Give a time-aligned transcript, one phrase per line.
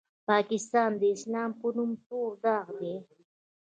[0.29, 2.95] پاکستان د اسلام په نوم تور داغ دی.